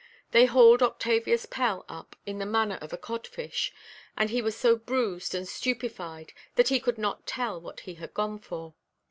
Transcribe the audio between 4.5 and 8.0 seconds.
so bruised and stupefied, that he could not tell what he